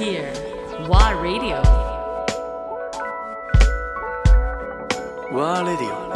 [0.00, 0.32] here.
[0.88, 1.60] WA Radio.
[5.32, 6.10] ワーレディオ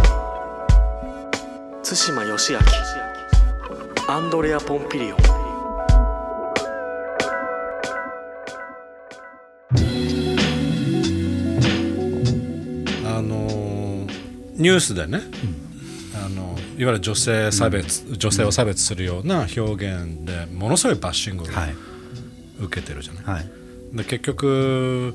[1.83, 2.59] 対馬義明
[4.09, 5.19] アンドレア・ポンピリオン
[13.07, 14.07] あのー
[14.57, 15.21] ニュースでね、
[16.25, 21.75] あのいわゆる女性差別、女性を差別するような表現でものすごいバッシングをはい
[22.61, 23.64] 受けてるじゃない、はい
[23.95, 25.15] で結局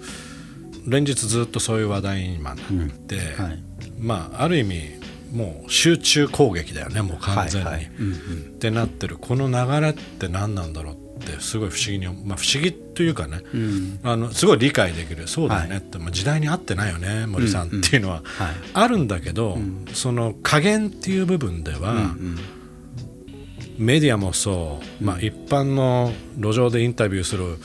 [0.87, 3.63] 連日ずっとそういう話題に今なって、はい。
[3.99, 4.99] まあある意味
[5.31, 7.91] もう集中攻撃だよねもう完全に、はいはい。
[7.99, 8.13] うんうん。
[8.13, 8.15] っ
[8.57, 9.17] てなってる。
[9.17, 13.41] この流れって何なんだろうってすごい不思議に、まあ、不思議というかね、
[14.03, 15.27] あのすごい理解できる。
[15.27, 18.21] そうだよねって、まあ、時代に合ってないよね森さんっていうのは。
[18.23, 18.55] はい。
[18.73, 19.57] あるんだけど、
[19.93, 22.15] その加減っていう部分では、
[23.79, 27.59] メディアもそう、まあ、一般の路上でインタビューするうん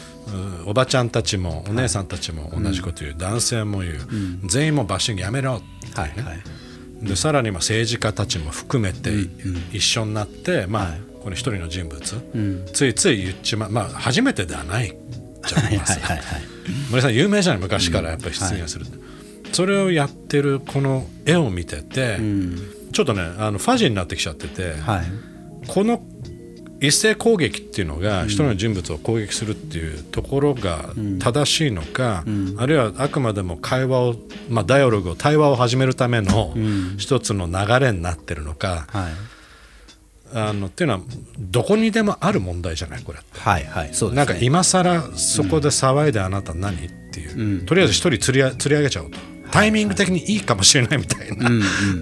[0.66, 3.98] おばちゃんたちもお姉さんたちも同じこと言う、男性も言う、
[4.46, 7.06] 全員もバッシングやめろってはいはい。
[7.06, 9.10] でさらにまあ政治家たちも含めて
[9.72, 11.00] 一緒になって、まあはい。
[11.22, 12.64] この一人の人物、ん。
[12.72, 14.96] ついつい言っちまう、まあ、初めてではない。
[15.46, 16.26] じゃないですかはいはい。
[16.34, 16.54] はい
[16.90, 18.86] 森さん有名じゃない昔からやっぱり失言する、
[19.52, 22.18] それをやってるこの絵を見てて、
[22.92, 25.33] ちょっとねあのファジーになってきちゃってて、はい
[25.66, 26.02] この
[26.80, 32.24] 一斉攻撃っていうのが一人の人物を攻撃するっていうところが正しいのか、
[32.58, 34.16] あるいはあくまでも会話を、
[34.50, 36.52] まあ、ダイアログを対話を始めるための
[36.98, 39.12] 一つの流れになってるのか、はい。
[40.36, 41.00] あのっていうのは
[41.38, 43.02] どこにでもある問題じゃない？
[43.02, 43.20] これ。
[43.32, 43.94] はいはい。
[43.94, 44.16] そうですね。
[44.16, 49.18] なんか今更そこで騒いであなた何っていう、とりあえず一人釣りあ釣り上げちゃおうと。
[49.50, 51.48] タイミング的にいいかもしれないみたいな、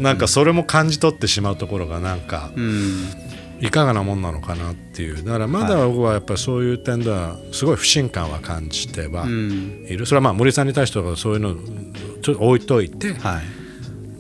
[0.00, 2.50] なんかそれも感じ取ってしまうところがなんか、
[3.62, 5.24] いかがなもんなのかなっていう。
[5.24, 11.55] だからまだ僕はやっぱりそういう点ではすごい不信感は感じてはいる、それはまあ森さんに対してはそういうの
[12.23, 13.42] ちょっと置いといて、はい。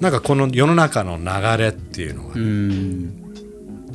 [0.00, 3.22] なんかこの世の中の流れっていうのが、うん。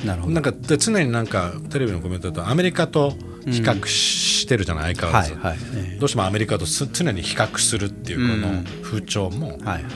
[0.04, 0.34] なるほど。
[0.34, 3.10] なんかで常になんかテレビのコメントだとアメリカと
[3.46, 5.58] 比較してるじゃない、相変わらず、はいはい。
[5.94, 9.92] えどうしてもアメリカとす常に比較するっていうこの風潮もえはいはい。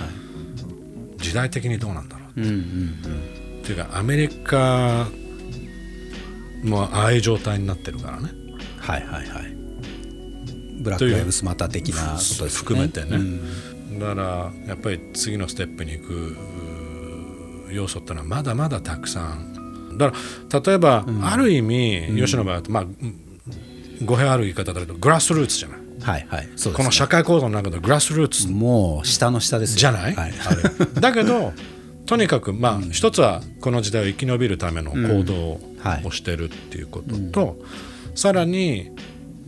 [1.18, 2.94] 時代的にどうなんだろう、うんうん。
[3.60, 5.08] っていうかアメリカ
[6.62, 8.30] もああいう状態になってるからね。
[8.78, 9.54] はいはいはい。
[10.80, 12.48] ブラック・ライブスマター的なことですね。
[12.48, 13.98] 含めてね、うん。
[13.98, 16.36] だからやっぱり次のステップに行く
[17.70, 19.96] 要素ってのはまだまだたくさん。
[19.98, 20.16] だか
[20.50, 23.18] ら例えば、ある意味、吉野場合だとまあうん
[24.04, 25.78] 語弊ある言い方だけどグラスルーツじゃない。
[26.02, 26.46] はいはい。
[26.46, 26.52] ね。
[26.74, 28.48] この社会構造の中でグラスルーツ。
[28.48, 29.78] もう下の下ですよ。
[29.78, 30.32] じゃない、はい。
[31.00, 31.52] だけど
[32.12, 36.04] とにかくまあ、一つはこの時代を生き延びるための行動はい。
[36.04, 37.56] をしてるっていうことと、
[38.14, 38.90] さらに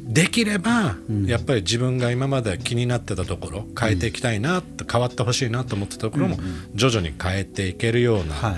[0.01, 6.39] できれば、やっぱり自分が今まで気になってたところ変えていきたいな変わってほしいなと思ってたところも
[6.75, 8.55] 徐々に変えていけるようなはい。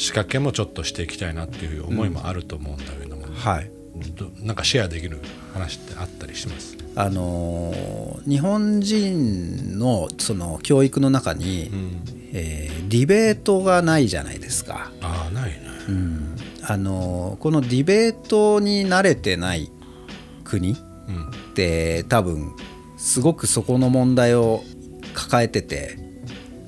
[0.00, 3.70] 仕掛けもちょっとしていきたいなっていう思いもあると思うんだけども、はい。
[4.16, 5.20] どなんかシェアできる
[5.52, 6.76] 話ってあったりします？
[6.96, 11.70] あのー日本人のその教育の中に、
[12.34, 14.92] えーディベートがないじゃないですか。
[15.00, 16.36] ああないね、うん。
[16.62, 19.70] あのーこのディベートに慣れてない
[20.44, 20.76] 国っ
[21.08, 22.52] うんて多分
[22.96, 24.62] すごくそこの問題を
[25.12, 25.96] 抱えてて、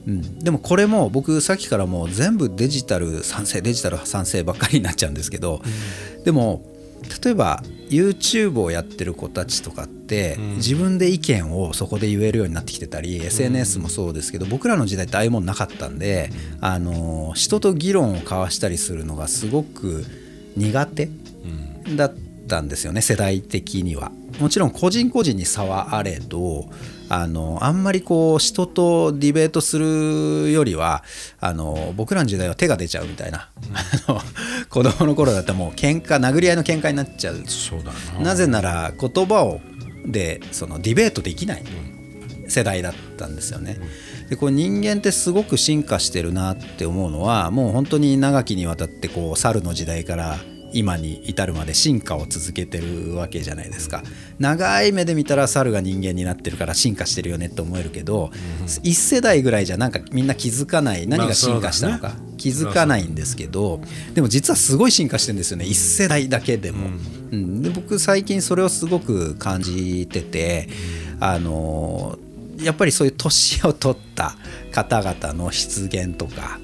[0.06, 5.62] うん、でもこれも僕さっきからもう全部デジタル賛成デジタル賛成ばっかりになっちゃうんですけど、
[6.24, 6.64] でも
[7.24, 16.30] 例えば YouTube をやってる子たちとかって、自分で意見をそこで言えるようになってきてたり、SNS もそうですけど僕らの時代ってああいうもんなかったんで、
[16.60, 20.04] あの人と議論を交わしたりするのがすごく
[20.56, 21.08] 苦手
[21.96, 22.14] だっ
[22.48, 24.10] たんですよね世代的には。
[24.40, 26.68] もちろん個人個人に差はあれど
[27.08, 31.04] あのあんまりこう人とディベートするよりは
[31.40, 33.48] あの僕らの時代は手が出ちゃうみたいな、
[34.08, 34.20] あの
[34.68, 37.42] 子供の頃だったらもう喧嘩殴り合いの喧嘩になっちゃう。
[37.46, 38.24] そうだな。
[38.24, 39.60] なぜなら言葉を
[40.06, 41.64] でそのディベートできない
[42.48, 43.78] 世代だったんですよね。
[44.28, 50.38] でこう人間ってすごく進化してるなって思うのはもう本当に長きにわたってこう猿の時代から
[50.76, 54.02] 今に至るまで進化を続けてるわけじゃないですか。
[54.38, 58.30] 長い目で見たら猿が人間になってるから進化してるよねって思えるけど、
[58.82, 61.06] 一世代ぐらいじゃなんかみんな気づかない。
[61.06, 63.80] 何が進化したのか、気づかないんですけど
[64.14, 65.64] でも実はすごい進化してるんですよね。
[65.64, 66.88] 一世代だけでも。
[67.32, 67.62] うん。
[67.62, 70.68] で僕最近それをすごく感じてて
[71.20, 72.18] あの
[72.60, 74.36] やっぱりそういう年を取った
[74.72, 76.58] 方々の失言とか、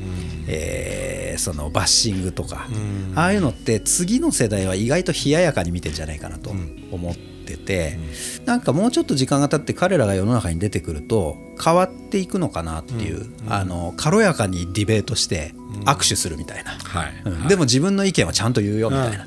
[0.49, 2.67] えーそのバッシングとか、
[3.15, 6.51] ああいうのって次の世代は意外と冷ややかに見てんじゃないかなと
[6.91, 7.99] 思ってってて、
[8.47, 15.55] なんかもうちょっと時間が経って彼らが世の中に出てくると変わっていくのかなっていう、あの軽やかにディベートして
[15.85, 17.13] 握手するみたいな、はい。
[17.25, 17.49] うん。
[17.49, 19.27] でも自分の意見はちゃんと言うよみたいな。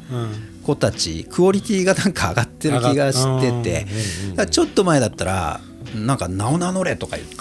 [0.63, 5.61] 子たちクオリティがなんか上がってる気がしててちょっと前だったら
[5.95, 7.35] なんか名を名乗れとか言って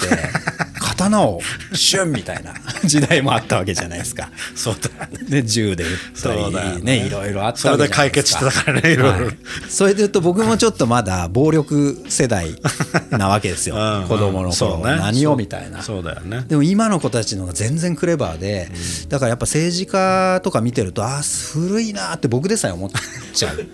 [0.96, 1.40] 刀を
[1.72, 2.54] シュンみたいな
[2.84, 4.30] 時代もあったわけじゃないですか。
[4.54, 5.06] そうだ。
[5.06, 5.90] ねで銃で撃っ
[6.22, 7.06] たりねね。
[7.06, 8.96] いろいろあったそれで解決してたからねい。
[8.96, 9.26] ろいろ。
[9.26, 9.36] はい
[9.68, 12.54] それで言うと僕もちょっとまだ暴力世代
[13.10, 13.74] なわけですよ。
[14.02, 14.96] うん子供の頃、そうね。
[14.96, 15.82] 何をみたいな。
[15.82, 16.44] そうだよね。
[16.46, 18.70] でも今の子たちの方が全然クレバーで、
[19.08, 22.90] だからやっぱ政治家とか見てるとあー古いなって僕でさえ思っ
[23.32, 23.66] ちゃう、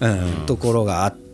[0.00, 1.25] うんところがあって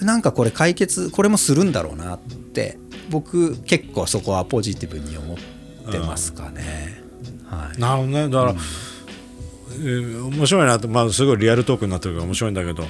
[0.00, 2.78] なんかこれ解決これもするんだろうなって
[3.10, 7.02] 僕結構そこはポジティブに思ってますかね。
[7.46, 7.80] はい。
[7.80, 8.28] なるほどね。
[8.28, 12.84] だから、えー面白いなと、まあ、すごいリアルトークになってるから面白いんだけど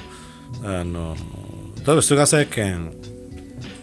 [0.63, 1.15] あの
[1.85, 2.93] 例えば菅政権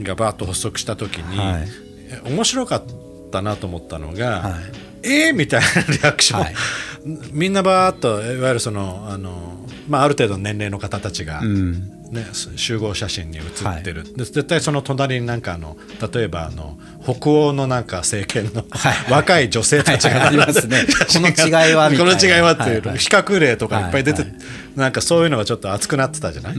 [0.02, 1.68] がバーッと発足した時に、はい。
[2.10, 2.82] え面白かっ
[3.30, 5.08] たなと思ったのが、はい。
[5.08, 5.34] えー？
[5.34, 6.54] みたいなリアクション、はい。
[7.32, 15.76] みんなバーッといわゆるそのあの、まあ、ある程度の年齢の方たちが、うんね、集合写真に写ってる、で絶対その隣になんかあの
[16.12, 19.12] 例えばあの北欧のなんか政権の、はい。
[19.12, 20.18] 若い女性たちが、はい。
[20.20, 20.84] はいありますね。
[20.86, 24.30] この違いはこの違いはっていう、はいはい比較例とかいっぱい出て、はい。
[24.30, 24.36] は
[24.76, 26.54] なんかそういうのがちょっと熱くなってたじゃない、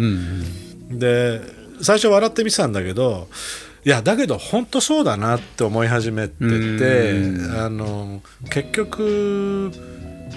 [0.90, 1.42] で
[1.82, 3.28] 最初笑ってみてたんだけど
[3.84, 7.14] いやだけど本当そうだなって思い始めてて
[7.60, 9.72] あの結局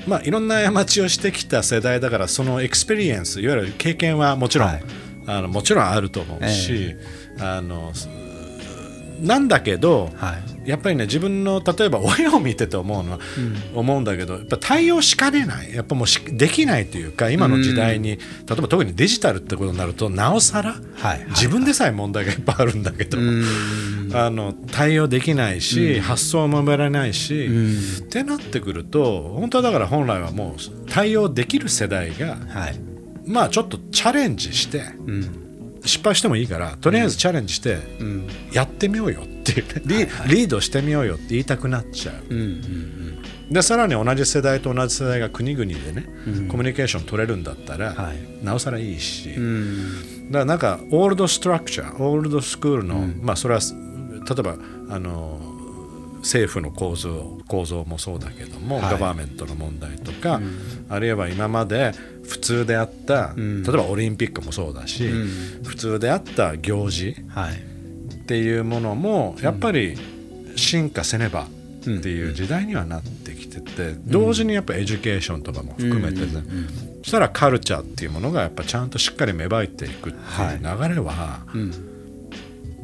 [0.07, 4.83] まあいろんな過ちをしてきた世代だからその experience いわゆる経験はもちろん、はい。
[5.29, 6.97] あのもちろんあると思うし、
[7.39, 7.93] あの
[9.21, 10.35] なんだけど、は
[10.65, 10.69] い。
[10.69, 13.19] やっぱりね自分の例えば親を見てて思うのは、
[13.75, 15.75] 思うんだけどやっぱ対応しかねない。
[15.75, 27.47] やっぱもうしできないというか今の時代に、例えば特にデジタルってことになるとなおさら、はい自分でさえ問題がいっぱいあるんだけど、あの対応できないし、発想も生まれないし、
[28.01, 32.81] ってなってくると本当はだから本来はもう対応できる世代がはい。
[33.27, 34.83] まあちょっとチャレンジして、
[35.85, 37.79] 失敗してもいいからとりあえずチャレンジして
[38.53, 46.05] やってみようよっていうね、リリードしてみようよって言いたくなっちゃう、でさらに同じ世代と同じ世代が国々でね、
[46.51, 48.45] コミュニケーション取れるんだったら、はい。
[48.45, 54.57] なおさらいいし、だからなんか old structure old school の、まあそれは例えば
[54.91, 55.58] あの
[56.19, 58.93] 政府の構造構造もそうだけども、はい。
[58.93, 60.41] government の問題とか、
[60.89, 61.93] あるいは今まで
[62.25, 65.09] 普通であった、例えばオリンピックもそうだし、
[65.65, 67.55] 普通であった行事はい。
[67.55, 69.97] っていうものもやっぱり
[70.57, 76.27] 進化せねばっていう時代にはなってきてて、同時にやっぱ education とかも含めてね、
[77.03, 81.41] そしたらカルチャーっていうものがやっぱちゃんとしっかり芽生えていくっていう流れは、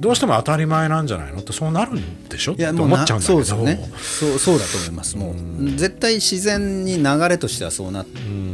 [0.05, 1.39] どうしても当たり前なんじゃないの？
[1.39, 2.53] ってそうなるんでしょ？
[2.53, 3.43] っていやもう思っちゃうんだけど。
[3.43, 3.91] そうですよね。
[3.97, 5.17] そうそうだと思います。
[5.17, 8.07] もう絶対自然に流れとしてはそうなっ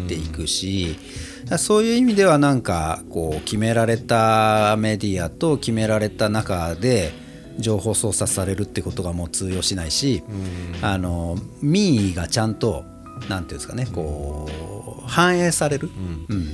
[0.06, 0.96] ていくし
[1.58, 7.12] そういう意味ではなんかこう決められたメディアと決められた中で
[7.58, 10.22] 情報操作されるってことがもう通用しないし
[10.82, 12.84] あの民意がちゃんと
[13.28, 14.48] なんていうんですかねこ
[15.04, 15.90] う反映される、
[16.28, 16.46] うん。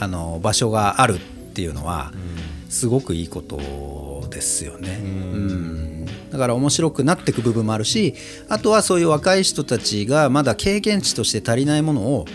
[0.00, 1.18] あの場所があるっ
[1.52, 2.12] ていうのは
[2.68, 3.56] すごくいいこと
[4.28, 4.98] ですよね。
[5.02, 6.06] うん。
[6.30, 8.14] だから面白くなっていく部分もあるし
[8.48, 12.26] あとはそういう若い人たちがまだ経験値として足りないものを、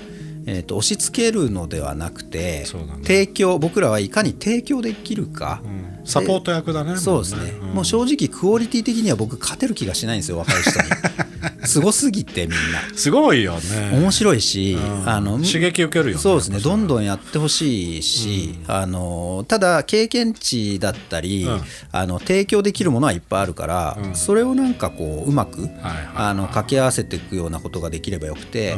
[0.46, 2.66] えーと押し付けるのではなくて、ね。
[3.04, 5.62] 提供僕らはいかに提供できるか、
[6.04, 10.90] サポート役だねそうですね、ももう正直クオリティ的には僕勝てる気がしないんですよ若い人に
[11.66, 12.80] すごすぎてみんな。
[12.96, 13.92] すごいよね。
[13.94, 15.10] 面白いし、うん。
[15.10, 16.60] あの刺激受けるよねそうですね。
[16.60, 21.62] どんどんやってほしいし、あのただ経験値だったり、うん。
[21.92, 25.72] あの提供できるものはいっぱいあるから、それをなんかこううまく、はい
[26.14, 28.78] あの掛け合わせていくようなことができればよくて、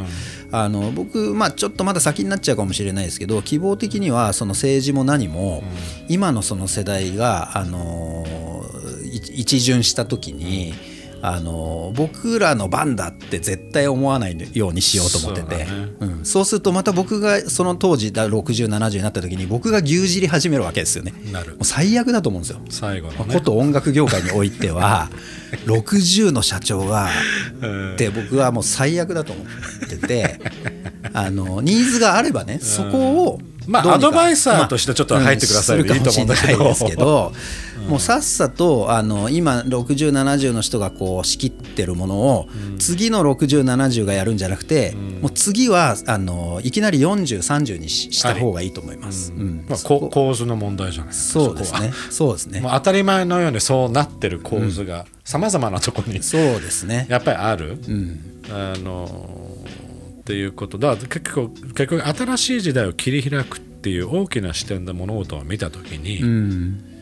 [0.51, 5.63] あの僕、まあ、ちょっとまだ先になっちゃうかもしれないですけど希望的にはその政治も何も、
[6.07, 8.25] 今のその世代が、あの
[9.03, 10.73] い一巡した時に、
[11.25, 15.65] あの僕らの番だって絶対思わないようにしようと思ってて。
[15.65, 15.93] そうだね。
[16.01, 21.13] うん、そうするとまた僕がその当時だ6070になった時に僕が牛耳り始めるわけですよね。
[21.31, 21.51] なる。
[21.51, 22.59] もう最悪だと思うんですよ。
[22.69, 23.33] 最後のね。
[23.35, 25.09] こと音楽業界においては
[25.65, 27.07] 60の社長が
[27.93, 30.41] って僕はもう最悪だと思ってて。
[31.13, 36.63] あのニーズがあればねそこをまあアドバイザーとしてちょっと入ってくださいうんでいいと思うんだけど。
[36.63, 37.31] ですけど、
[37.87, 42.47] もうさっさとあの今6070の人がこう仕切ってるものを、
[42.79, 44.91] 次の6070がやるんじゃなくて、
[45.21, 49.31] もう次はあのいきなり4030にしした方がいいと思います。
[49.31, 49.65] うん。
[49.67, 51.93] まあ、構図の問題じゃないですかそうですね。
[52.09, 52.61] そうですね。
[52.61, 52.71] もう。
[52.73, 57.07] 当たり前のようにそうなってる構図がさまざまなところにそうですね。
[57.09, 57.79] やっぱりある、
[58.49, 59.42] あの
[60.23, 66.93] っていうことだ結局結局新しい時代を切り開くっていう大きな視点で物事を見た時に、うん。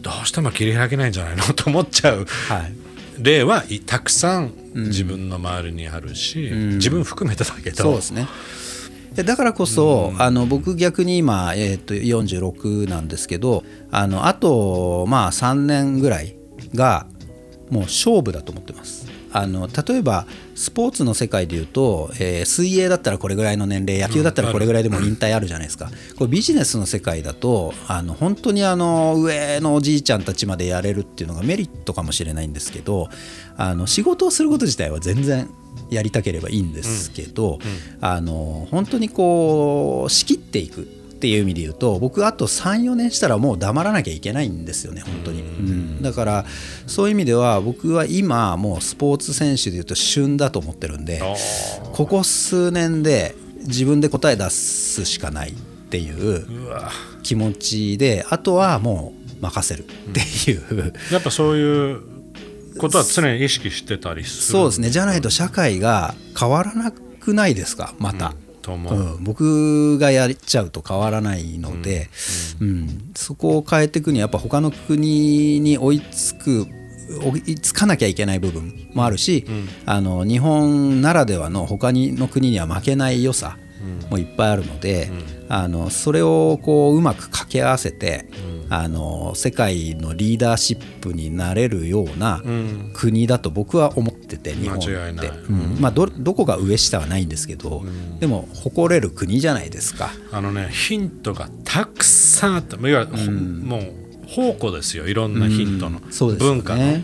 [0.00, 2.72] どうしても切り開けないんじゃないのと思っちゃうはい。
[3.22, 8.26] 例はいたくさん自分の周りにあるし、自分含めてだけどそうですね。
[9.12, 16.36] でだからこそ、あの僕逆に今、えー、と46なんですけどあのあとまあ3年ぐらい
[16.74, 17.06] が
[17.68, 19.09] もう勝負だと思ってます。
[19.32, 33.08] あの例えばスポーツの世界でいうと、えー水泳だったらこれぐらいの年齢野球だったらこれぐらいでも引退あるじゃないですか、これビジネスの世界だとあの本当にあの上のおじいちゃんたちまでやれるっていうのがメリットかもしれないんですけど
[33.56, 35.48] あの仕事をすること自体は全然
[35.90, 37.58] やりたければいいんですけど、
[38.00, 46.02] あの本当にこう仕切っていくっていう意味で言うと僕あと34年したらもう黙らなきゃいけないんですよね本当に、うん。
[46.02, 46.46] だから
[46.86, 51.20] そういう意味では僕は今もうスポーツ選手で言うと旬だと思ってるんで
[51.92, 53.34] ここ数年で
[53.66, 55.52] 自分で答え出すしかないっ
[55.90, 56.46] ていう
[57.22, 62.00] 気持ちであとはもう任せるっていう、やっぱそういう
[62.78, 64.88] ことは常に意識してたりするそうですね。
[64.88, 67.94] じゃないと社会が変わらなくないですか？
[67.98, 68.32] また。
[68.70, 72.08] と思う、うん、僕がやっちゃうと変わらないので、
[72.60, 73.12] うん。
[73.14, 76.66] そこを変えていくにはやっぱ他の国に追いつく
[77.22, 79.44] 追いつかなきゃいけない部分もあるし、
[79.84, 83.58] あの日本ならではの他にの国には負けない良さ
[84.10, 85.10] もいっぱいあるので、
[85.48, 88.26] あのそれをこううまく掛け合わせて、
[88.70, 92.40] あの世界のリーダーシップになれるような
[92.94, 94.92] 国だと僕は思ってて日本って。
[95.48, 95.76] うん。
[95.80, 97.82] まあ、どどこが上下はないんですけど、
[98.20, 100.10] でも誇れる国じゃないですか。
[100.30, 105.08] あのねヒントがたくさんあっていわゆる、ほもう宝庫ですよ。
[105.08, 106.00] いろんなヒントの、
[106.38, 106.98] 文化の、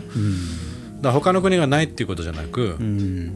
[1.01, 2.77] だ他の国がないっていうことじゃなく、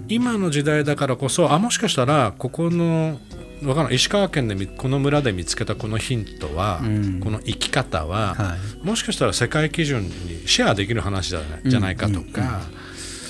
[0.07, 3.19] 今の時代だからこそあもしかしたらここの
[3.63, 3.95] わからない。
[3.95, 6.79] 石川県でみこの村で見つけたこのヒントは、
[7.21, 10.09] この生き方は、はもしかしたら世界基準に
[10.47, 12.61] シェアできる話じゃない,、じゃないかとか、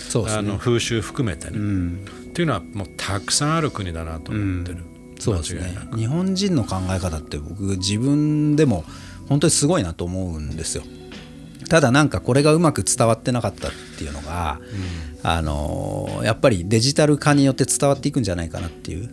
[0.10, 0.40] そうですね。
[0.40, 2.06] あの風習含めてね、うん。
[2.30, 4.78] っていうのはもうたくさんある国だなと思ってる、
[5.20, 5.76] そうですね。
[5.96, 8.86] 日本人の考え方って僕自分でも
[9.28, 10.84] 本当にすごいなと思うんですよ。
[11.70, 14.60] ただなんかこれがうまく伝わってなかったっていうのが、
[15.24, 19.10] あのーやっぱりデジタル化によって伝わっていくんじゃないかなっていう、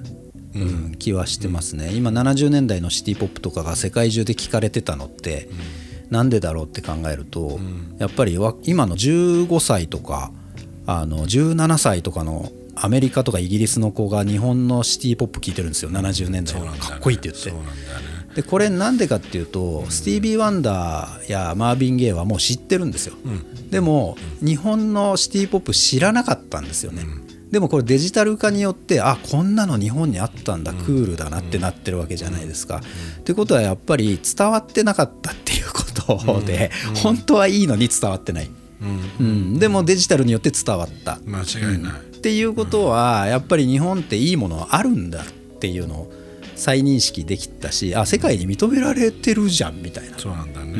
[0.55, 1.93] うん気はしてますね。
[1.95, 5.49] 今70年代のシティ・ポップとかが世界中で聞かれてたのって、
[6.11, 7.59] なんでだろうって考えると、
[7.99, 10.33] やっぱりわ今の15歳とか
[10.87, 15.91] あの17歳とかのアメリカとかイギリスの子が日本のシティ・ポップ聴いてるんですよ。
[15.91, 17.53] 70年代のかっこいいって言って。
[18.35, 23.15] でこれなんでかっていうとスティービー・ワンダーやマービン・ゲイはもう知ってるんですよ、
[23.71, 27.05] でも日本のシティ・ポップ知らなかったんですよね、
[27.51, 32.83] でもこれデジタル化によってあこんなの日本にあったんだ、クールだなってなってるわけじゃないですか。
[33.21, 36.71] ってことはやっぱり伝わってなかったっていうことで、
[37.03, 38.51] 本当はいいのに伝わってない、
[39.19, 39.59] うん。
[39.59, 41.19] でもデジタルによって伝わった。
[41.25, 45.25] 間違いない、っていうことはやっぱり日本っていいものあるんだっ
[45.59, 46.13] ていうのを
[46.55, 50.19] 再認識できたしあ世界に認められてるじゃんみたいな。
[50.19, 50.73] そうなんだね、